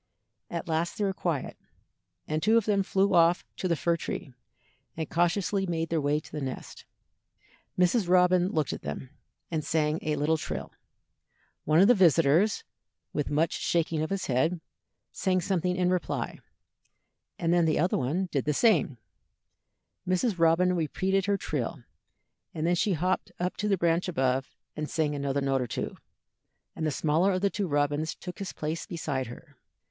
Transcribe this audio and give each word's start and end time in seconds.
At 0.49 0.67
last 0.67 0.97
they 0.97 1.03
were 1.03 1.13
quiet, 1.13 1.55
and 2.27 2.41
two 2.41 2.57
of 2.57 2.65
them 2.65 2.81
flew 2.81 3.13
off 3.13 3.45
to 3.57 3.67
the 3.67 3.75
fir 3.75 3.95
tree, 3.97 4.33
and 4.97 5.07
cautiously 5.07 5.67
made 5.67 5.89
their 5.89 6.01
way 6.01 6.19
to 6.19 6.31
the 6.31 6.41
nest. 6.41 6.85
Mrs. 7.77 8.09
Robin 8.09 8.47
looked 8.49 8.73
at 8.73 8.81
them, 8.81 9.11
and 9.51 9.63
sang 9.63 9.99
a 10.01 10.15
little 10.15 10.37
trill. 10.37 10.71
One 11.65 11.79
of 11.79 11.87
the 11.87 11.93
visitors, 11.93 12.63
with 13.13 13.29
much 13.29 13.53
shaking 13.53 14.01
of 14.01 14.09
his 14.09 14.25
head, 14.25 14.59
sang 15.11 15.39
something 15.39 15.75
in 15.75 15.91
reply, 15.91 16.39
and 17.37 17.53
then 17.53 17.65
the 17.65 17.77
other 17.77 17.99
one 17.99 18.27
did 18.31 18.45
the 18.45 18.55
same 18.55 18.97
thing. 18.97 18.97
Mrs. 20.07 20.39
Robin 20.39 20.73
repeated 20.73 21.27
her 21.27 21.37
trill, 21.37 21.83
and 22.55 22.65
then 22.65 22.73
she 22.73 22.93
hopped 22.93 23.31
up 23.39 23.55
to 23.57 23.67
the 23.67 23.77
branch 23.77 24.07
above, 24.07 24.55
and 24.75 24.89
sang 24.89 25.13
another 25.13 25.41
note 25.41 25.61
or 25.61 25.67
two, 25.67 25.95
and 26.75 26.87
the 26.87 26.91
smaller 26.91 27.31
of 27.33 27.41
the 27.41 27.51
two 27.51 27.67
robins 27.67 28.15
took 28.15 28.39
his 28.39 28.51
place 28.51 28.87
beside 28.87 29.27
her. 29.27 29.57